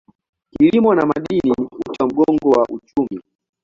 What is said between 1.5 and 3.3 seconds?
uti wa mgongo wa uchumi.